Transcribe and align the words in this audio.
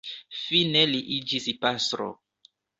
Fine 0.37 0.81
li 0.95 1.03
iĝis 1.19 1.47
pastro. 1.63 2.11